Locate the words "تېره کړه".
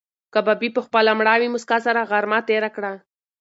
2.49-2.93